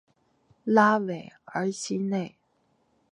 [0.63, 2.35] 拉韦尔西内。